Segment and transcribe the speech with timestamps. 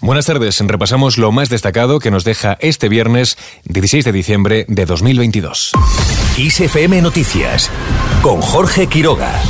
[0.00, 4.86] Buenas tardes, repasamos lo más destacado que nos deja este viernes 16 de diciembre de
[4.86, 5.72] 2022.
[6.36, 7.70] ISFM Noticias
[8.20, 9.40] con Jorge Quiroga.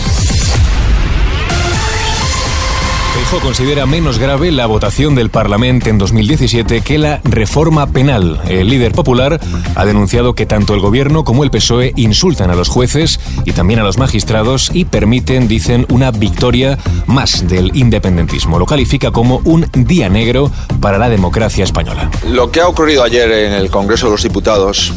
[3.15, 8.41] Feijóo considera menos grave la votación del Parlamento en 2017 que la reforma penal.
[8.49, 9.39] El líder popular
[9.77, 13.79] ha denunciado que tanto el gobierno como el PSOE insultan a los jueces y también
[13.79, 18.59] a los magistrados y permiten, dicen, una victoria más del independentismo.
[18.59, 22.11] Lo califica como un día negro para la democracia española.
[22.29, 24.93] Lo que ha ocurrido ayer en el Congreso de los Diputados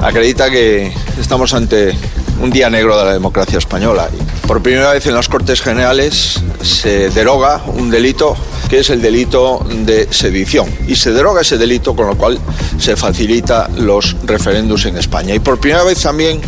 [0.00, 1.94] acredita que estamos ante
[2.40, 4.08] un día negro de la democracia española.
[4.48, 8.34] Por primera vez en las Cortes Generales se deroga un delito
[8.70, 10.66] que es el delito de sedición.
[10.88, 12.38] Y se deroga ese delito con lo cual
[12.78, 15.34] se facilita los referéndums en España.
[15.34, 16.40] Y por primera vez también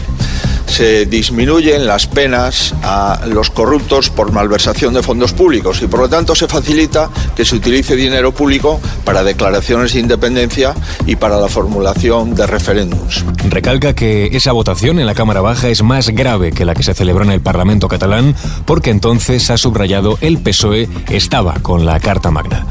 [0.66, 6.09] se disminuyen las penas a los corruptos por malversación de fondos públicos y por lo
[6.09, 10.73] tanto se facilita que se utilice dinero público para declaraciones de independencia
[11.05, 13.24] y para la formulación de referéndums.
[13.48, 16.95] Recalca que esa votación en la Cámara Baja es más grave que la que se
[16.95, 22.30] celebró en el Parlamento catalán porque entonces ha subrayado el PSOE estaba con la Carta
[22.30, 22.65] Magna.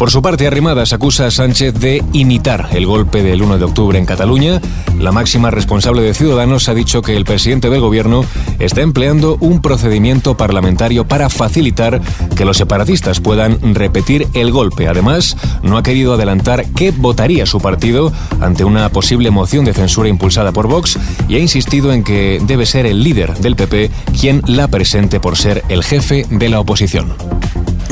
[0.00, 3.98] Por su parte, Arrimadas acusa a Sánchez de imitar el golpe del 1 de octubre
[3.98, 4.58] en Cataluña.
[4.98, 8.24] La máxima responsable de Ciudadanos ha dicho que el presidente del gobierno
[8.58, 12.00] está empleando un procedimiento parlamentario para facilitar
[12.34, 14.88] que los separatistas puedan repetir el golpe.
[14.88, 20.08] Además, no ha querido adelantar qué votaría su partido ante una posible moción de censura
[20.08, 24.40] impulsada por Vox y ha insistido en que debe ser el líder del PP quien
[24.46, 27.29] la presente por ser el jefe de la oposición.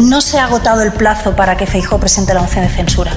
[0.02, 3.12] No se ha agotado el plazo para que Feijóo presente la moción de censura.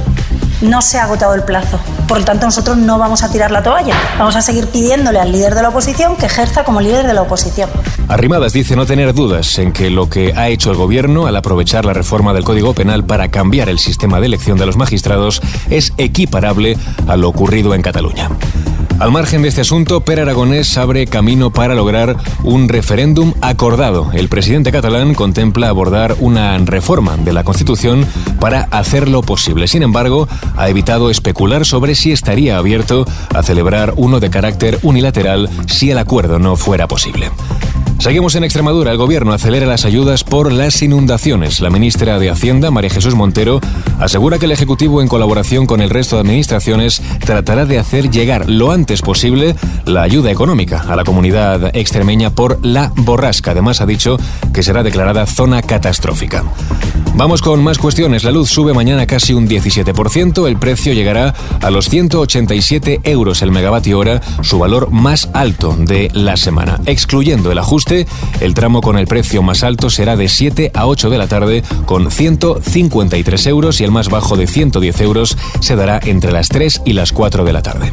[0.61, 1.79] No se ha agotado el plazo.
[2.07, 3.95] Por lo tanto, nosotros no vamos a tirar la toalla.
[4.17, 7.21] Vamos a seguir pidiéndole al líder de la oposición que ejerza como líder de la
[7.21, 7.69] oposición.
[8.07, 11.85] Arrimadas dice no tener dudas en que lo que ha hecho el gobierno al aprovechar
[11.85, 15.93] la reforma del Código Penal para cambiar el sistema de elección de los magistrados es
[15.97, 18.29] equiparable a lo ocurrido en Cataluña.
[19.02, 24.12] Al margen de este asunto, Per Aragonés abre camino para lograr un referéndum acordado.
[24.13, 28.06] El presidente catalán contempla abordar una reforma de la Constitución
[28.39, 29.67] para hacerlo posible.
[29.67, 35.50] Sin embargo, ha evitado especular sobre si estaría abierto a celebrar uno de carácter unilateral
[35.66, 37.31] si el acuerdo no fuera posible.
[38.01, 38.89] Seguimos en Extremadura.
[38.89, 41.59] El gobierno acelera las ayudas por las inundaciones.
[41.59, 43.62] La ministra de Hacienda, María Jesús Montero,
[44.00, 48.50] asegura que el Ejecutivo, en colaboración con el resto de administraciones, tratará de hacer llegar
[48.50, 53.51] lo antes posible la ayuda económica a la comunidad extremeña por la borrasca.
[53.51, 54.18] Además, ha dicho
[54.51, 56.44] que será declarada zona catastrófica.
[57.13, 58.23] Vamos con más cuestiones.
[58.23, 60.47] La luz sube mañana casi un 17%.
[60.47, 66.09] El precio llegará a los 187 euros el megavatio hora, su valor más alto de
[66.13, 66.79] la semana.
[66.85, 67.91] Excluyendo el ajuste,
[68.40, 71.63] el tramo con el precio más alto será de 7 a 8 de la tarde
[71.85, 76.84] con 153 euros y el más bajo de 110 euros se dará entre las 3
[76.85, 77.91] y las 4 de la tarde.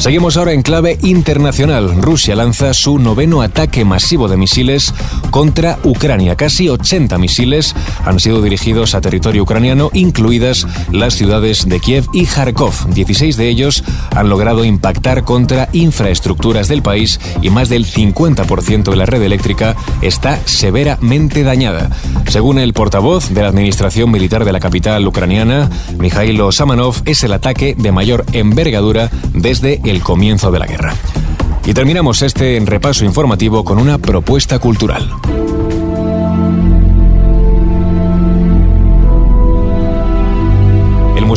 [0.00, 2.00] Seguimos ahora en clave internacional.
[2.00, 4.94] Rusia lanza su noveno ataque masivo de misiles
[5.30, 6.36] contra Ucrania.
[6.36, 12.24] Casi 80 misiles han sido dirigidos a territorio ucraniano, incluidas las ciudades de Kiev y
[12.24, 12.94] Kharkov.
[12.94, 13.84] 16 de ellos
[14.16, 19.76] han logrado impactar contra infraestructuras del país y más del 50% de la red eléctrica
[20.00, 21.90] está severamente dañada.
[22.26, 25.68] Según el portavoz de la Administración Militar de la capital ucraniana,
[25.98, 30.94] Mikhailo Samanov, es el ataque de mayor envergadura desde el comienzo de la guerra.
[31.66, 35.10] Y terminamos este repaso informativo con una propuesta cultural.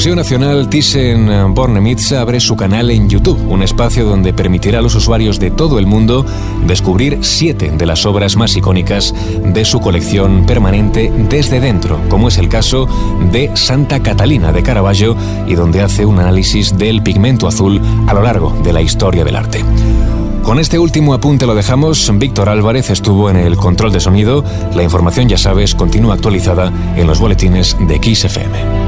[0.04, 5.40] Museo Nacional Thyssen-Bornemisza abre su canal en YouTube, un espacio donde permitirá a los usuarios
[5.40, 6.26] de todo el mundo
[6.68, 9.16] descubrir siete de las obras más icónicas
[9.46, 12.86] de su colección permanente desde dentro, como es el caso
[13.32, 15.16] de Santa Catalina de Caravaggio
[15.48, 19.38] y donde hace un análisis del pigmento azul a lo largo de la historia del
[19.38, 19.64] arte.
[20.44, 22.12] Con este último apunte lo dejamos.
[22.16, 24.44] Víctor Álvarez estuvo en el control de sonido.
[24.76, 28.83] La información, ya sabes, continúa actualizada en los boletines de XFM.